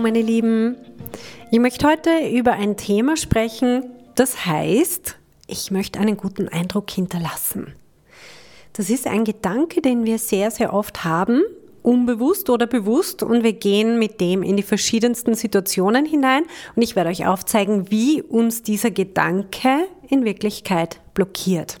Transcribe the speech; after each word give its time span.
Meine 0.00 0.22
Lieben, 0.22 0.76
ich 1.50 1.58
möchte 1.58 1.86
heute 1.86 2.10
über 2.30 2.52
ein 2.52 2.76
Thema 2.76 3.16
sprechen, 3.16 3.84
das 4.14 4.46
heißt, 4.46 5.16
ich 5.48 5.70
möchte 5.72 5.98
einen 5.98 6.16
guten 6.16 6.48
Eindruck 6.48 6.90
hinterlassen. 6.90 7.74
Das 8.74 8.90
ist 8.90 9.08
ein 9.08 9.24
Gedanke, 9.24 9.82
den 9.82 10.04
wir 10.04 10.18
sehr, 10.18 10.52
sehr 10.52 10.72
oft 10.72 11.04
haben, 11.04 11.42
unbewusst 11.82 12.48
oder 12.48 12.66
bewusst, 12.66 13.22
und 13.24 13.42
wir 13.42 13.54
gehen 13.54 13.98
mit 13.98 14.20
dem 14.20 14.42
in 14.42 14.56
die 14.56 14.62
verschiedensten 14.62 15.34
Situationen 15.34 16.06
hinein 16.06 16.44
und 16.76 16.82
ich 16.82 16.94
werde 16.94 17.10
euch 17.10 17.26
aufzeigen, 17.26 17.90
wie 17.90 18.22
uns 18.22 18.62
dieser 18.62 18.92
Gedanke 18.92 19.88
in 20.08 20.24
Wirklichkeit 20.24 21.00
blockiert. 21.12 21.80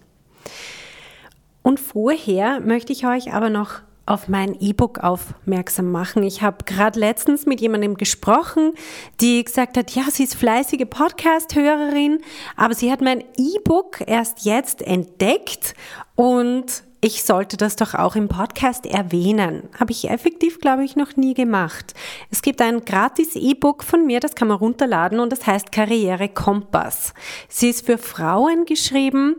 Und 1.62 1.78
vorher 1.78 2.60
möchte 2.60 2.92
ich 2.92 3.06
euch 3.06 3.32
aber 3.32 3.48
noch 3.48 3.80
auf 4.08 4.28
mein 4.28 4.58
E-Book 4.60 4.98
aufmerksam 5.00 5.90
machen. 5.90 6.22
Ich 6.22 6.42
habe 6.42 6.64
gerade 6.64 6.98
letztens 6.98 7.46
mit 7.46 7.60
jemandem 7.60 7.96
gesprochen, 7.96 8.72
die 9.20 9.44
gesagt 9.44 9.76
hat, 9.76 9.90
ja, 9.92 10.04
sie 10.10 10.24
ist 10.24 10.34
fleißige 10.34 10.86
Podcast-Hörerin, 10.88 12.20
aber 12.56 12.74
sie 12.74 12.90
hat 12.90 13.00
mein 13.00 13.22
E-Book 13.36 14.02
erst 14.06 14.44
jetzt 14.44 14.82
entdeckt 14.82 15.74
und 16.14 16.82
ich 17.00 17.22
sollte 17.22 17.56
das 17.56 17.76
doch 17.76 17.94
auch 17.94 18.16
im 18.16 18.26
Podcast 18.26 18.84
erwähnen. 18.84 19.68
Habe 19.78 19.92
ich 19.92 20.10
effektiv, 20.10 20.58
glaube 20.58 20.84
ich, 20.84 20.96
noch 20.96 21.16
nie 21.16 21.32
gemacht. 21.32 21.94
Es 22.30 22.42
gibt 22.42 22.60
ein 22.60 22.84
gratis 22.84 23.36
E-Book 23.36 23.84
von 23.84 24.04
mir, 24.04 24.18
das 24.18 24.34
kann 24.34 24.48
man 24.48 24.56
runterladen 24.56 25.20
und 25.20 25.30
das 25.30 25.46
heißt 25.46 25.70
Karriere 25.70 26.28
Kompass. 26.28 27.14
Sie 27.48 27.68
ist 27.68 27.86
für 27.86 27.98
Frauen 27.98 28.64
geschrieben, 28.64 29.36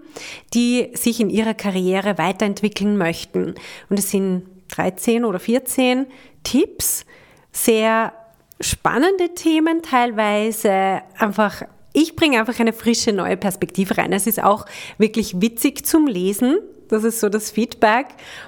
die 0.53 0.89
sich 0.93 1.19
in 1.19 1.29
ihrer 1.29 1.53
Karriere 1.53 2.17
weiterentwickeln 2.17 2.97
möchten. 2.97 3.55
Und 3.89 3.99
es 3.99 4.09
sind 4.09 4.43
13 4.69 5.25
oder 5.25 5.39
14 5.39 6.07
Tipps, 6.43 7.05
sehr 7.51 8.13
spannende 8.61 9.33
Themen 9.33 9.81
teilweise, 9.81 11.01
einfach 11.17 11.63
ich 11.93 12.15
bringe 12.15 12.39
einfach 12.39 12.59
eine 12.59 12.73
frische 12.73 13.11
neue 13.13 13.37
Perspektive 13.37 13.97
rein. 13.97 14.13
Es 14.13 14.27
ist 14.27 14.41
auch 14.41 14.65
wirklich 14.97 15.41
witzig 15.41 15.85
zum 15.85 16.07
Lesen. 16.07 16.59
Das 16.87 17.03
ist 17.03 17.19
so 17.19 17.29
das 17.29 17.51
Feedback. 17.51 18.07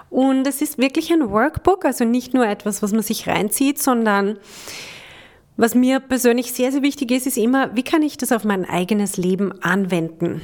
Und 0.10 0.48
es 0.48 0.62
ist 0.62 0.78
wirklich 0.78 1.12
ein 1.12 1.30
Workbook, 1.30 1.86
also 1.86 2.06
nicht 2.06 2.34
nur 2.34 2.48
etwas, 2.48 2.82
was 2.82 2.92
man 2.92 3.02
sich 3.02 3.28
reinzieht, 3.28 3.82
sondern 3.82 4.38
was 5.58 5.76
mir 5.76 6.00
persönlich 6.00 6.54
sehr, 6.54 6.72
sehr 6.72 6.82
wichtig 6.82 7.12
ist, 7.12 7.28
ist 7.28 7.38
immer, 7.38 7.76
wie 7.76 7.84
kann 7.84 8.02
ich 8.02 8.18
das 8.18 8.32
auf 8.32 8.44
mein 8.44 8.66
eigenes 8.66 9.18
Leben 9.18 9.62
anwenden? 9.62 10.42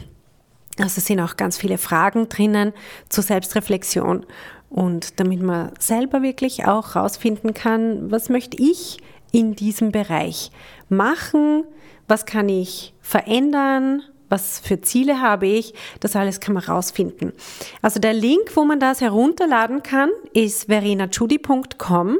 Also 0.80 1.02
sind 1.02 1.20
auch 1.20 1.38
ganz 1.38 1.58
viele 1.58 1.80
Fragen 1.80 2.30
drinnen 2.30 2.74
zur 3.10 3.24
Selbstreflexion. 3.24 4.26
Und 4.70 5.20
damit 5.20 5.42
man 5.42 5.72
selber 5.80 6.22
wirklich 6.22 6.66
auch 6.66 6.96
herausfinden 6.96 7.54
kann, 7.54 8.12
was 8.12 8.30
möchte 8.30 8.62
ich 8.62 8.98
in 9.32 9.56
diesem 9.56 9.92
Bereich 9.92 10.52
machen, 10.90 11.64
was 12.08 12.26
kann 12.26 12.50
ich 12.50 12.94
verändern, 13.02 14.02
was 14.30 14.60
für 14.60 14.82
Ziele 14.82 15.22
habe 15.22 15.48
ich, 15.48 15.74
das 16.00 16.16
alles 16.16 16.40
kann 16.40 16.54
man 16.54 16.64
rausfinden. 16.64 17.34
Also 17.82 18.00
der 18.00 18.14
Link, 18.14 18.56
wo 18.56 18.66
man 18.66 18.80
das 18.80 19.02
herunterladen 19.02 19.84
kann, 19.84 20.10
ist 20.34 20.66
verenachudi.com 20.66 22.18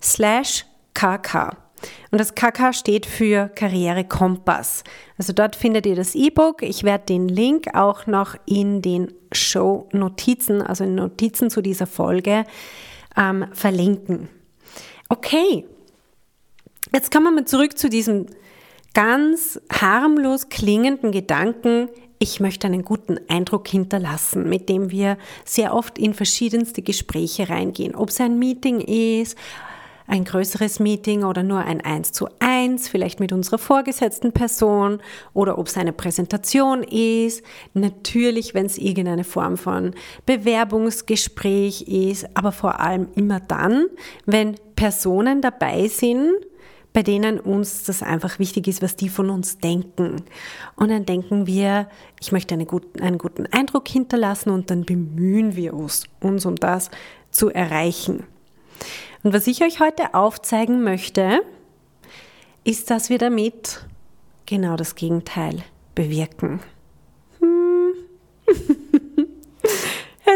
slash 0.00 0.64
kk. 0.94 1.56
Und 2.10 2.20
das 2.20 2.34
KK 2.34 2.72
steht 2.72 3.06
für 3.06 3.48
Karriere 3.48 4.04
Kompass. 4.04 4.84
Also 5.18 5.32
dort 5.32 5.56
findet 5.56 5.86
ihr 5.86 5.96
das 5.96 6.14
E-Book. 6.14 6.62
Ich 6.62 6.84
werde 6.84 7.06
den 7.06 7.28
Link 7.28 7.74
auch 7.74 8.06
noch 8.06 8.36
in 8.46 8.82
den 8.82 9.12
Show-Notizen, 9.32 10.62
also 10.62 10.84
in 10.84 10.94
Notizen 10.94 11.50
zu 11.50 11.62
dieser 11.62 11.86
Folge, 11.86 12.44
ähm, 13.16 13.46
verlinken. 13.52 14.28
Okay, 15.08 15.66
jetzt 16.92 17.12
kommen 17.12 17.26
wir 17.26 17.32
mal 17.32 17.44
zurück 17.44 17.78
zu 17.78 17.88
diesem 17.88 18.26
ganz 18.94 19.60
harmlos 19.70 20.48
klingenden 20.48 21.12
Gedanken, 21.12 21.88
ich 22.22 22.38
möchte 22.38 22.66
einen 22.66 22.84
guten 22.84 23.18
Eindruck 23.28 23.66
hinterlassen, 23.66 24.46
mit 24.46 24.68
dem 24.68 24.90
wir 24.90 25.16
sehr 25.46 25.74
oft 25.74 25.98
in 25.98 26.12
verschiedenste 26.12 26.82
Gespräche 26.82 27.48
reingehen. 27.48 27.94
Ob 27.94 28.10
es 28.10 28.20
ein 28.20 28.38
Meeting 28.38 28.80
ist, 28.82 29.38
ein 30.10 30.24
größeres 30.24 30.80
Meeting 30.80 31.22
oder 31.22 31.42
nur 31.42 31.60
ein 31.60 31.80
1 31.80 32.12
zu 32.12 32.28
1, 32.40 32.88
vielleicht 32.88 33.20
mit 33.20 33.32
unserer 33.32 33.58
vorgesetzten 33.58 34.32
Person 34.32 35.00
oder 35.34 35.56
ob 35.56 35.68
es 35.68 35.76
eine 35.76 35.92
Präsentation 35.92 36.82
ist. 36.82 37.44
Natürlich, 37.74 38.52
wenn 38.52 38.66
es 38.66 38.76
irgendeine 38.76 39.24
Form 39.24 39.56
von 39.56 39.94
Bewerbungsgespräch 40.26 41.82
ist, 41.82 42.26
aber 42.34 42.50
vor 42.50 42.80
allem 42.80 43.08
immer 43.14 43.38
dann, 43.38 43.86
wenn 44.26 44.56
Personen 44.74 45.42
dabei 45.42 45.86
sind, 45.86 46.32
bei 46.92 47.04
denen 47.04 47.38
uns 47.38 47.84
das 47.84 48.02
einfach 48.02 48.40
wichtig 48.40 48.66
ist, 48.66 48.82
was 48.82 48.96
die 48.96 49.08
von 49.08 49.30
uns 49.30 49.58
denken. 49.58 50.24
Und 50.74 50.90
dann 50.90 51.06
denken 51.06 51.46
wir, 51.46 51.88
ich 52.20 52.32
möchte 52.32 52.54
eine 52.54 52.66
gut, 52.66 53.00
einen 53.00 53.18
guten 53.18 53.46
Eindruck 53.46 53.86
hinterlassen 53.86 54.50
und 54.50 54.72
dann 54.72 54.84
bemühen 54.84 55.54
wir 55.54 55.74
uns, 55.74 56.02
uns 56.18 56.46
um 56.46 56.56
das 56.56 56.90
zu 57.30 57.48
erreichen. 57.48 58.24
Und 59.22 59.34
was 59.34 59.46
ich 59.46 59.62
euch 59.62 59.80
heute 59.80 60.14
aufzeigen 60.14 60.82
möchte, 60.82 61.40
ist, 62.64 62.90
dass 62.90 63.10
wir 63.10 63.18
damit 63.18 63.84
genau 64.46 64.76
das 64.76 64.94
Gegenteil 64.94 65.62
bewirken. 65.94 66.60
Hm. 67.40 67.92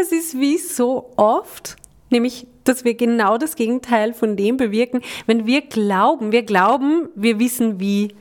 es 0.01 0.11
ist 0.11 0.39
wie 0.39 0.57
so 0.57 1.11
oft, 1.15 1.75
nämlich, 2.11 2.47
dass 2.63 2.83
wir 2.83 2.93
genau 2.93 3.37
das 3.37 3.55
Gegenteil 3.55 4.13
von 4.13 4.37
dem 4.37 4.57
bewirken, 4.57 5.01
wenn 5.25 5.45
wir 5.45 5.61
glauben, 5.61 6.31
wir 6.31 6.43
glauben, 6.43 7.09
wir 7.15 7.39
wissen, 7.39 7.79
wie, 7.79 8.15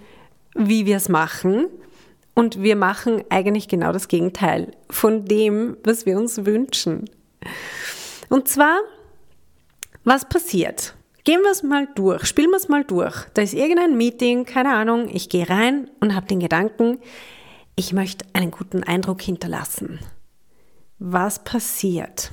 wie 0.54 0.86
wir 0.86 0.96
es 0.96 1.08
machen. 1.08 1.66
Und 2.34 2.62
wir 2.62 2.74
machen 2.74 3.22
eigentlich 3.28 3.68
genau 3.68 3.92
das 3.92 4.08
Gegenteil 4.08 4.72
von 4.90 5.24
dem, 5.24 5.76
was 5.84 6.04
wir 6.04 6.18
uns 6.18 6.44
wünschen. 6.44 7.08
Und 8.28 8.48
zwar 8.48 8.80
was 10.04 10.28
passiert? 10.28 10.94
Gehen 11.24 11.40
wir 11.40 11.50
es 11.50 11.62
mal 11.62 11.88
durch, 11.94 12.26
spielen 12.26 12.50
wir 12.50 12.58
es 12.58 12.68
mal 12.68 12.84
durch. 12.84 13.24
Da 13.32 13.42
ist 13.42 13.54
irgendein 13.54 13.96
Meeting, 13.96 14.44
keine 14.44 14.74
Ahnung, 14.74 15.08
ich 15.08 15.30
gehe 15.30 15.48
rein 15.48 15.90
und 16.00 16.14
habe 16.14 16.26
den 16.26 16.40
Gedanken, 16.40 16.98
ich 17.76 17.92
möchte 17.92 18.26
einen 18.34 18.50
guten 18.50 18.84
Eindruck 18.84 19.22
hinterlassen. 19.22 20.00
Was 20.98 21.42
passiert? 21.42 22.30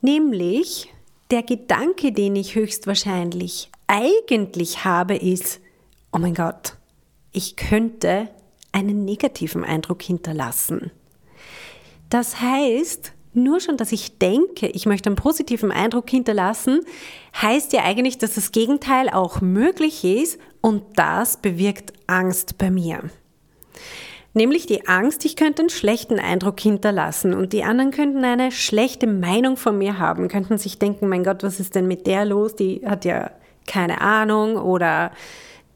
Nämlich, 0.00 0.92
der 1.30 1.42
Gedanke, 1.42 2.12
den 2.12 2.36
ich 2.36 2.54
höchstwahrscheinlich 2.54 3.70
eigentlich 3.88 4.84
habe, 4.84 5.16
ist, 5.16 5.60
oh 6.12 6.18
mein 6.18 6.34
Gott, 6.34 6.74
ich 7.32 7.56
könnte 7.56 8.28
einen 8.72 9.04
negativen 9.04 9.64
Eindruck 9.64 10.02
hinterlassen. 10.02 10.92
Das 12.10 12.40
heißt, 12.40 13.12
nur 13.42 13.60
schon, 13.60 13.76
dass 13.76 13.92
ich 13.92 14.18
denke, 14.18 14.68
ich 14.68 14.86
möchte 14.86 15.08
einen 15.08 15.16
positiven 15.16 15.72
Eindruck 15.72 16.10
hinterlassen, 16.10 16.80
heißt 17.40 17.72
ja 17.72 17.84
eigentlich, 17.84 18.18
dass 18.18 18.34
das 18.34 18.52
Gegenteil 18.52 19.08
auch 19.08 19.40
möglich 19.40 20.04
ist 20.04 20.38
und 20.60 20.82
das 20.96 21.36
bewirkt 21.36 21.92
Angst 22.06 22.58
bei 22.58 22.70
mir. 22.70 23.02
Nämlich 24.34 24.66
die 24.66 24.86
Angst, 24.86 25.24
ich 25.24 25.36
könnte 25.36 25.62
einen 25.62 25.70
schlechten 25.70 26.20
Eindruck 26.20 26.60
hinterlassen 26.60 27.34
und 27.34 27.52
die 27.52 27.64
anderen 27.64 27.90
könnten 27.90 28.24
eine 28.24 28.52
schlechte 28.52 29.06
Meinung 29.06 29.56
von 29.56 29.78
mir 29.78 29.98
haben, 29.98 30.28
könnten 30.28 30.58
sich 30.58 30.78
denken, 30.78 31.08
mein 31.08 31.24
Gott, 31.24 31.42
was 31.42 31.60
ist 31.60 31.74
denn 31.74 31.88
mit 31.88 32.06
der 32.06 32.24
los? 32.24 32.54
Die 32.54 32.82
hat 32.86 33.04
ja 33.04 33.30
keine 33.66 34.00
Ahnung 34.00 34.56
oder 34.56 35.12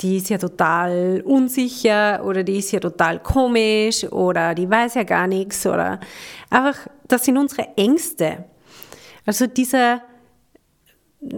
die 0.02 0.16
ist 0.16 0.30
ja 0.30 0.38
total 0.38 1.22
unsicher 1.24 2.24
oder 2.24 2.42
die 2.42 2.58
ist 2.58 2.72
ja 2.72 2.80
total 2.80 3.22
komisch 3.22 4.04
oder 4.04 4.54
die 4.54 4.68
weiß 4.68 4.94
ja 4.94 5.04
gar 5.04 5.26
nichts 5.26 5.66
oder 5.66 6.00
einfach, 6.50 6.76
das 7.08 7.24
sind 7.24 7.38
unsere 7.38 7.76
Ängste. 7.76 8.44
Also 9.24 9.46
dieser 9.46 10.02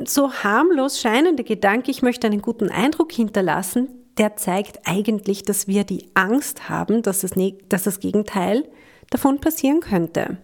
so 0.07 0.33
harmlos 0.33 1.01
scheinende 1.01 1.45
Gedanke, 1.45 1.91
ich 1.91 2.03
möchte 2.03 2.27
einen 2.27 2.41
guten 2.41 2.71
Eindruck 2.71 3.13
hinterlassen, 3.13 3.89
der 4.17 4.37
zeigt 4.37 4.81
eigentlich, 4.85 5.43
dass 5.43 5.67
wir 5.67 5.85
die 5.85 6.09
Angst 6.15 6.69
haben, 6.69 7.03
dass 7.03 7.21
das, 7.21 7.33
dass 7.69 7.83
das 7.83 8.01
Gegenteil 8.01 8.65
davon 9.11 9.41
passieren 9.41 9.81
könnte. 9.81 10.39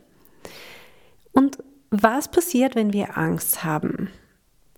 Und 1.32 1.58
was 1.90 2.30
passiert, 2.30 2.74
wenn 2.74 2.92
wir 2.92 3.16
Angst 3.16 3.64
haben? 3.64 4.10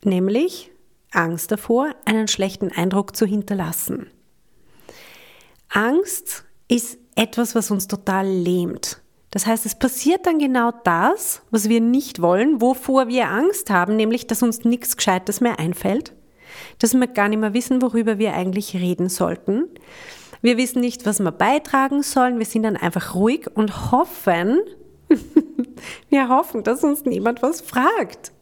Nämlich, 0.05 0.72
Angst 1.12 1.53
davor, 1.53 1.94
einen 2.05 2.29
schlechten 2.29 2.70
Eindruck 2.73 3.17
zu 3.17 3.26
hinterlassen. 3.26 4.09
Angst 5.69 6.44
ist 6.69 6.99
etwas, 7.14 7.55
was 7.55 7.70
uns 7.70 7.87
total 7.88 8.26
lähmt. 8.26 9.00
Das 9.31 9.47
heißt, 9.47 9.64
es 9.64 9.75
passiert 9.75 10.26
dann 10.26 10.38
genau 10.38 10.73
das, 10.85 11.43
was 11.50 11.69
wir 11.69 11.81
nicht 11.81 12.20
wollen, 12.20 12.61
wovor 12.61 13.09
wir 13.09 13.31
Angst 13.31 13.70
haben, 13.70 13.97
nämlich, 13.97 14.26
dass 14.26 14.43
uns 14.43 14.64
nichts 14.64 14.97
Gescheites 14.97 15.41
mehr 15.41 15.59
einfällt, 15.59 16.12
dass 16.79 16.93
wir 16.93 17.06
gar 17.06 17.29
nicht 17.29 17.38
mehr 17.38 17.55
wissen, 17.55 17.81
worüber 17.81 18.19
wir 18.19 18.35
eigentlich 18.35 18.75
reden 18.75 19.08
sollten. 19.08 19.69
Wir 20.43 20.58
wissen 20.58 20.81
nicht, 20.81 21.06
was 21.06 21.20
wir 21.20 21.32
beitragen 21.32 22.03
sollen. 22.03 22.38
Wir 22.38 22.47
sind 22.47 22.65
dann 22.65 22.76
einfach 22.76 23.15
ruhig 23.15 23.47
und 23.55 23.91
hoffen, 23.93 24.61
wir 26.11 26.29
hoffen, 26.29 26.62
dass 26.62 26.85
uns 26.85 27.05
niemand 27.05 27.43
was 27.43 27.62
fragt. 27.62 28.32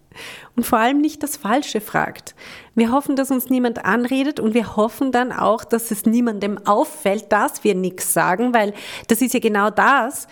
Und 0.57 0.65
vor 0.65 0.79
allem 0.79 1.01
nicht 1.01 1.23
das 1.23 1.37
Falsche 1.37 1.81
fragt. 1.81 2.35
Wir 2.75 2.93
hoffen, 2.93 3.17
dass 3.17 3.31
uns 3.31 3.51
niemand 3.51 3.85
anredet 3.85 4.41
und 4.41 4.55
wir 4.55 4.77
hoffen 4.77 5.13
dann 5.13 5.33
auch, 5.33 5.65
dass 5.65 5.91
es 5.91 6.07
niemandem 6.07 6.59
auffällt, 6.67 7.33
dass 7.33 7.65
wir 7.65 7.75
nichts 7.75 8.13
sagen, 8.13 8.55
weil 8.55 8.73
das 9.09 9.23
ist 9.23 9.35
ja 9.35 9.41
genau 9.41 9.71
das, 9.71 10.29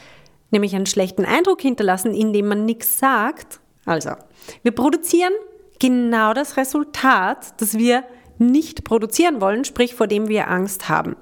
nämlich 0.50 0.74
einen 0.74 0.86
schlechten 0.86 1.24
Eindruck 1.24 1.60
hinterlassen, 1.60 2.14
indem 2.14 2.48
man 2.48 2.64
nichts 2.64 2.98
sagt. 2.98 3.60
Also, 3.84 4.10
wir 4.62 4.72
produzieren 4.72 5.32
genau 5.78 6.34
das 6.34 6.56
Resultat, 6.56 7.60
das 7.60 7.78
wir 7.78 8.04
nicht 8.38 8.84
produzieren 8.84 9.40
wollen, 9.40 9.64
sprich 9.64 9.94
vor 9.94 10.06
dem 10.06 10.28
wir 10.28 10.48
Angst 10.48 10.88
haben. 10.88 11.16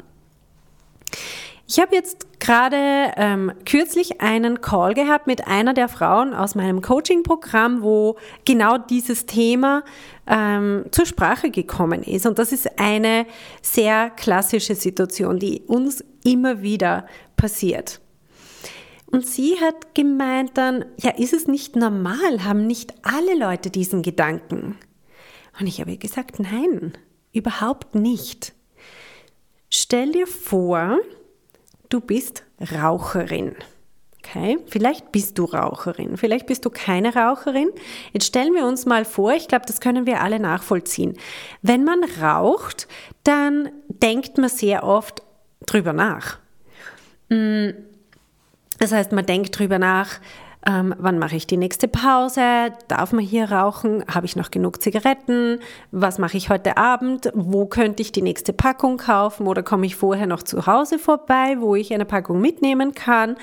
Ich 1.68 1.80
habe 1.80 1.96
jetzt 1.96 2.38
gerade 2.38 3.12
ähm, 3.16 3.52
kürzlich 3.64 4.20
einen 4.20 4.60
Call 4.60 4.94
gehabt 4.94 5.26
mit 5.26 5.48
einer 5.48 5.74
der 5.74 5.88
Frauen 5.88 6.32
aus 6.32 6.54
meinem 6.54 6.80
Coaching-Programm, 6.80 7.82
wo 7.82 8.16
genau 8.44 8.78
dieses 8.78 9.26
Thema 9.26 9.82
ähm, 10.28 10.84
zur 10.92 11.06
Sprache 11.06 11.50
gekommen 11.50 12.04
ist. 12.04 12.24
Und 12.24 12.38
das 12.38 12.52
ist 12.52 12.78
eine 12.78 13.26
sehr 13.62 14.10
klassische 14.10 14.76
Situation, 14.76 15.40
die 15.40 15.62
uns 15.66 16.04
immer 16.22 16.62
wieder 16.62 17.08
passiert. 17.36 18.00
Und 19.06 19.26
sie 19.26 19.60
hat 19.60 19.92
gemeint 19.94 20.52
dann, 20.54 20.84
ja, 20.98 21.10
ist 21.10 21.32
es 21.32 21.48
nicht 21.48 21.74
normal? 21.74 22.44
Haben 22.44 22.69
nicht 22.69 22.94
alle 23.02 23.36
Leute 23.36 23.70
diesen 23.70 24.02
Gedanken? 24.02 24.78
Und 25.58 25.66
ich 25.66 25.80
habe 25.80 25.96
gesagt, 25.96 26.38
nein, 26.38 26.96
überhaupt 27.32 27.96
nicht. 27.96 28.52
Stell 29.69 30.12
dir 30.12 30.28
vor, 30.28 30.98
du 31.88 32.00
bist 32.00 32.44
Raucherin. 32.60 33.56
Okay, 34.18 34.58
vielleicht 34.66 35.12
bist 35.12 35.38
du 35.38 35.44
Raucherin, 35.44 36.16
vielleicht 36.16 36.46
bist 36.46 36.64
du 36.64 36.70
keine 36.70 37.14
Raucherin. 37.14 37.70
Jetzt 38.12 38.26
stellen 38.26 38.54
wir 38.54 38.66
uns 38.66 38.84
mal 38.84 39.04
vor, 39.04 39.32
ich 39.34 39.46
glaube, 39.46 39.66
das 39.66 39.80
können 39.80 40.04
wir 40.04 40.20
alle 40.20 40.40
nachvollziehen. 40.40 41.16
Wenn 41.62 41.84
man 41.84 42.02
raucht, 42.20 42.88
dann 43.22 43.70
denkt 43.88 44.36
man 44.36 44.48
sehr 44.48 44.82
oft 44.82 45.22
drüber 45.64 45.92
nach. 45.92 46.38
Mm, 47.28 47.70
das 48.80 48.90
heißt, 48.90 49.12
man 49.12 49.26
denkt 49.26 49.56
drüber 49.56 49.78
nach, 49.78 50.20
ähm, 50.68 50.94
wann 50.98 51.18
mache 51.20 51.36
ich 51.36 51.46
die 51.46 51.56
nächste 51.56 51.86
Pause? 51.86 52.72
Darf 52.88 53.12
man 53.12 53.24
hier 53.24 53.52
rauchen? 53.52 54.04
Habe 54.12 54.26
ich 54.26 54.34
noch 54.34 54.50
genug 54.50 54.82
Zigaretten? 54.82 55.60
Was 55.92 56.18
mache 56.18 56.36
ich 56.36 56.50
heute 56.50 56.76
Abend? 56.76 57.30
Wo 57.34 57.66
könnte 57.66 58.02
ich 58.02 58.10
die 58.10 58.22
nächste 58.22 58.52
Packung 58.52 58.96
kaufen? 58.96 59.46
Oder 59.46 59.62
komme 59.62 59.86
ich 59.86 59.94
vorher 59.94 60.26
noch 60.26 60.42
zu 60.42 60.66
Hause 60.66 60.98
vorbei, 60.98 61.56
wo 61.60 61.76
ich 61.76 61.94
eine 61.94 62.04
Packung 62.04 62.40
mitnehmen 62.40 62.94
kann? 62.94 63.36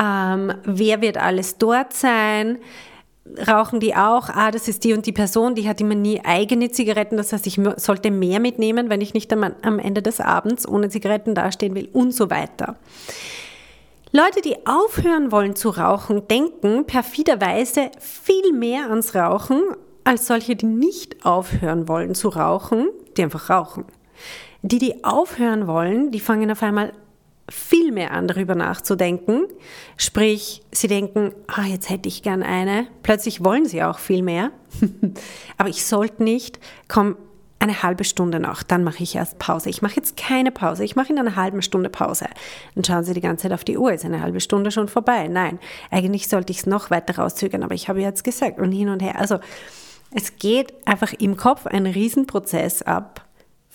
Ähm, 0.00 0.52
wer 0.64 1.00
wird 1.00 1.18
alles 1.18 1.56
dort 1.58 1.92
sein? 1.92 2.58
Rauchen 3.46 3.78
die 3.78 3.94
auch? 3.94 4.28
Ah, 4.28 4.50
das 4.50 4.66
ist 4.66 4.82
die 4.82 4.92
und 4.92 5.06
die 5.06 5.12
Person, 5.12 5.54
die 5.54 5.68
hat 5.68 5.80
immer 5.80 5.94
nie 5.94 6.20
eigene 6.24 6.70
Zigaretten. 6.72 7.16
Das 7.16 7.32
heißt, 7.32 7.46
ich 7.46 7.60
sollte 7.76 8.10
mehr 8.10 8.40
mitnehmen, 8.40 8.90
wenn 8.90 9.00
ich 9.00 9.14
nicht 9.14 9.32
am 9.32 9.78
Ende 9.78 10.02
des 10.02 10.20
Abends 10.20 10.66
ohne 10.66 10.88
Zigaretten 10.88 11.36
dastehen 11.36 11.76
will 11.76 11.88
und 11.92 12.12
so 12.12 12.28
weiter. 12.28 12.76
Leute, 14.12 14.40
die 14.40 14.66
aufhören 14.66 15.32
wollen 15.32 15.56
zu 15.56 15.70
rauchen, 15.70 16.28
denken 16.28 16.86
perfiderweise 16.86 17.90
viel 17.98 18.52
mehr 18.52 18.88
ans 18.88 19.14
Rauchen 19.14 19.62
als 20.04 20.28
solche, 20.28 20.54
die 20.54 20.66
nicht 20.66 21.26
aufhören 21.26 21.88
wollen 21.88 22.14
zu 22.14 22.28
rauchen, 22.28 22.88
die 23.16 23.24
einfach 23.24 23.50
rauchen. 23.50 23.84
Die, 24.62 24.78
die 24.78 25.04
aufhören 25.04 25.66
wollen, 25.66 26.12
die 26.12 26.20
fangen 26.20 26.50
auf 26.50 26.62
einmal 26.62 26.92
viel 27.48 27.92
mehr 27.92 28.12
an, 28.12 28.28
darüber 28.28 28.54
nachzudenken. 28.54 29.46
Sprich, 29.96 30.62
sie 30.72 30.88
denken, 30.88 31.32
ah, 31.48 31.64
jetzt 31.64 31.90
hätte 31.90 32.08
ich 32.08 32.22
gern 32.22 32.42
eine. 32.42 32.86
Plötzlich 33.02 33.44
wollen 33.44 33.66
sie 33.66 33.82
auch 33.82 33.98
viel 33.98 34.22
mehr. 34.22 34.50
Aber 35.58 35.68
ich 35.68 35.84
sollte 35.84 36.22
nicht. 36.22 36.58
Komm, 36.88 37.16
eine 37.58 37.82
halbe 37.82 38.04
Stunde 38.04 38.38
noch, 38.38 38.62
dann 38.62 38.84
mache 38.84 39.02
ich 39.02 39.14
erst 39.14 39.38
Pause. 39.38 39.70
Ich 39.70 39.82
mache 39.82 39.96
jetzt 39.96 40.16
keine 40.16 40.50
Pause, 40.50 40.84
ich 40.84 40.96
mache 40.96 41.12
in 41.12 41.18
einer 41.18 41.36
halben 41.36 41.62
Stunde 41.62 41.88
Pause. 41.88 42.26
Dann 42.74 42.84
schauen 42.84 43.04
Sie 43.04 43.14
die 43.14 43.20
ganze 43.20 43.44
Zeit 43.44 43.52
auf 43.52 43.64
die 43.64 43.78
Uhr, 43.78 43.92
ist 43.92 44.04
eine 44.04 44.20
halbe 44.20 44.40
Stunde 44.40 44.70
schon 44.70 44.88
vorbei. 44.88 45.28
Nein, 45.28 45.58
eigentlich 45.90 46.28
sollte 46.28 46.52
ich 46.52 46.58
es 46.58 46.66
noch 46.66 46.90
weiter 46.90 47.16
rauszögern, 47.16 47.62
aber 47.62 47.74
ich 47.74 47.88
habe 47.88 48.00
jetzt 48.00 48.24
gesagt 48.24 48.58
und 48.58 48.72
hin 48.72 48.88
und 48.88 49.00
her. 49.00 49.18
Also 49.18 49.38
es 50.12 50.36
geht 50.36 50.74
einfach 50.86 51.12
im 51.14 51.36
Kopf 51.36 51.66
ein 51.66 51.86
Riesenprozess 51.86 52.82
ab 52.82 53.26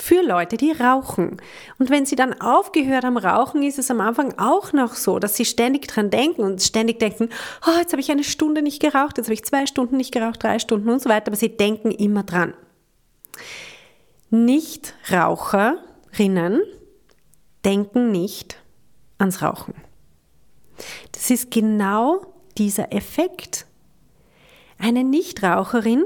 für 0.01 0.23
Leute, 0.23 0.57
die 0.57 0.71
rauchen. 0.71 1.37
Und 1.77 1.89
wenn 1.89 2.05
sie 2.05 2.15
dann 2.15 2.39
aufgehört 2.41 3.03
haben 3.03 3.17
rauchen, 3.17 3.61
ist 3.61 3.77
es 3.77 3.91
am 3.91 4.01
Anfang 4.01 4.33
auch 4.37 4.73
noch 4.73 4.95
so, 4.95 5.19
dass 5.19 5.35
sie 5.35 5.45
ständig 5.45 5.87
dran 5.87 6.09
denken 6.09 6.41
und 6.41 6.61
ständig 6.61 6.99
denken, 6.99 7.29
oh, 7.67 7.77
jetzt 7.79 7.93
habe 7.93 8.01
ich 8.01 8.11
eine 8.11 8.23
Stunde 8.23 8.61
nicht 8.61 8.81
geraucht, 8.81 9.17
jetzt 9.17 9.27
habe 9.27 9.33
ich 9.33 9.45
zwei 9.45 9.65
Stunden 9.67 9.97
nicht 9.97 10.11
geraucht, 10.11 10.43
drei 10.43 10.57
Stunden 10.59 10.89
und 10.89 11.01
so 11.01 11.09
weiter, 11.09 11.27
aber 11.27 11.35
sie 11.35 11.55
denken 11.55 11.91
immer 11.91 12.23
dran. 12.23 12.53
Nichtraucherinnen 14.31 16.61
denken 17.63 18.11
nicht 18.11 18.57
ans 19.17 19.41
Rauchen. 19.41 19.73
Das 21.11 21.29
ist 21.29 21.51
genau 21.51 22.21
dieser 22.57 22.93
Effekt. 22.93 23.65
Eine 24.79 25.03
Nichtraucherin 25.03 26.05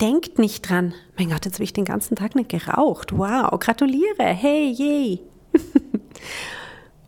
denkt 0.00 0.38
nicht 0.38 0.68
dran, 0.68 0.94
mein 1.16 1.30
Gott, 1.30 1.44
jetzt 1.44 1.54
habe 1.54 1.64
ich 1.64 1.72
den 1.72 1.84
ganzen 1.84 2.16
Tag 2.16 2.34
nicht 2.34 2.50
geraucht. 2.50 3.16
Wow, 3.16 3.58
gratuliere, 3.58 4.24
hey, 4.24 4.70
yay. 4.70 5.20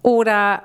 Oder, 0.03 0.63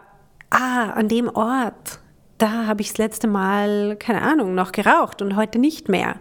ah, 0.51 0.91
an 0.91 1.07
dem 1.07 1.27
Ort, 1.27 1.99
da 2.37 2.67
habe 2.67 2.81
ich 2.81 2.89
das 2.89 2.99
letzte 2.99 3.27
Mal, 3.27 3.97
keine 3.97 4.21
Ahnung, 4.21 4.53
noch 4.53 4.71
geraucht 4.71 5.23
und 5.23 5.35
heute 5.35 5.57
nicht 5.57 5.89
mehr. 5.89 6.17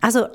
Also 0.00 0.26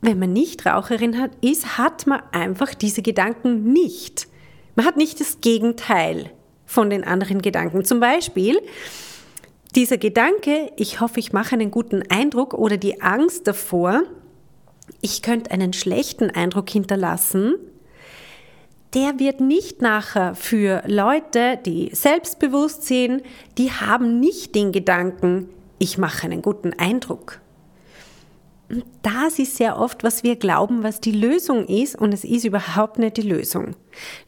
wenn 0.00 0.18
man 0.18 0.32
nicht 0.32 0.66
Raucherin 0.66 1.20
hat, 1.20 1.30
ist, 1.40 1.78
hat 1.78 2.06
man 2.06 2.22
einfach 2.32 2.74
diese 2.74 3.02
Gedanken 3.02 3.72
nicht. 3.72 4.28
Man 4.74 4.86
hat 4.86 4.96
nicht 4.96 5.20
das 5.20 5.40
Gegenteil 5.40 6.30
von 6.66 6.90
den 6.90 7.04
anderen 7.04 7.40
Gedanken. 7.40 7.84
Zum 7.84 8.00
Beispiel 8.00 8.60
dieser 9.74 9.98
Gedanke, 9.98 10.72
ich 10.76 11.00
hoffe, 11.00 11.20
ich 11.20 11.32
mache 11.32 11.54
einen 11.54 11.70
guten 11.70 12.02
Eindruck 12.10 12.54
oder 12.54 12.76
die 12.76 13.00
Angst 13.00 13.46
davor, 13.46 14.02
ich 15.00 15.22
könnte 15.22 15.50
einen 15.50 15.72
schlechten 15.72 16.30
Eindruck 16.30 16.70
hinterlassen, 16.70 17.54
der 18.94 19.18
wird 19.18 19.40
nicht 19.40 19.82
nachher 19.82 20.34
für 20.34 20.82
Leute, 20.86 21.58
die 21.64 21.90
selbstbewusst 21.92 22.84
sind, 22.84 23.22
die 23.58 23.70
haben 23.70 24.20
nicht 24.20 24.54
den 24.54 24.72
Gedanken, 24.72 25.48
ich 25.78 25.98
mache 25.98 26.24
einen 26.24 26.40
guten 26.40 26.72
Eindruck 26.72 27.40
das 29.02 29.38
ist 29.38 29.56
sehr 29.56 29.78
oft, 29.78 30.02
was 30.02 30.22
wir 30.22 30.36
glauben, 30.36 30.82
was 30.82 31.00
die 31.00 31.12
Lösung 31.12 31.66
ist 31.66 31.96
und 31.96 32.12
es 32.12 32.24
ist 32.24 32.44
überhaupt 32.44 32.98
nicht 32.98 33.16
die 33.16 33.22
Lösung. 33.22 33.76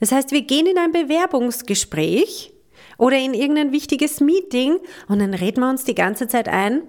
Das 0.00 0.12
heißt, 0.12 0.30
wir 0.30 0.42
gehen 0.42 0.66
in 0.66 0.78
ein 0.78 0.92
Bewerbungsgespräch 0.92 2.52
oder 2.98 3.18
in 3.18 3.34
irgendein 3.34 3.72
wichtiges 3.72 4.20
Meeting 4.20 4.78
und 5.08 5.18
dann 5.18 5.34
reden 5.34 5.60
wir 5.60 5.70
uns 5.70 5.84
die 5.84 5.94
ganze 5.94 6.28
Zeit 6.28 6.48
ein, 6.48 6.82